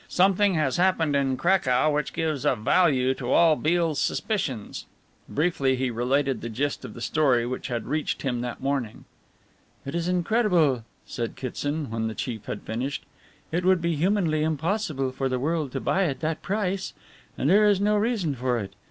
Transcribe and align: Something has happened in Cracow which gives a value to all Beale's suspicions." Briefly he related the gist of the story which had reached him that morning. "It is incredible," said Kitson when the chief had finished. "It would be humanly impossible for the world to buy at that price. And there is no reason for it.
Something 0.07 0.55
has 0.55 0.77
happened 0.77 1.15
in 1.15 1.37
Cracow 1.37 1.91
which 1.93 2.11
gives 2.11 2.43
a 2.43 2.55
value 2.55 3.13
to 3.13 3.31
all 3.31 3.55
Beale's 3.55 3.99
suspicions." 3.99 4.87
Briefly 5.29 5.75
he 5.75 5.91
related 5.91 6.41
the 6.41 6.49
gist 6.49 6.83
of 6.83 6.95
the 6.95 7.01
story 7.01 7.45
which 7.45 7.67
had 7.67 7.85
reached 7.85 8.23
him 8.23 8.41
that 8.41 8.61
morning. 8.63 9.05
"It 9.85 9.93
is 9.93 10.07
incredible," 10.07 10.85
said 11.05 11.35
Kitson 11.35 11.91
when 11.91 12.07
the 12.07 12.15
chief 12.15 12.45
had 12.45 12.63
finished. 12.63 13.05
"It 13.51 13.63
would 13.63 13.79
be 13.79 13.95
humanly 13.95 14.41
impossible 14.41 15.11
for 15.11 15.29
the 15.29 15.37
world 15.37 15.71
to 15.73 15.79
buy 15.79 16.05
at 16.05 16.19
that 16.21 16.41
price. 16.41 16.95
And 17.37 17.47
there 17.47 17.67
is 17.69 17.79
no 17.79 17.95
reason 17.95 18.33
for 18.33 18.57
it. 18.57 18.73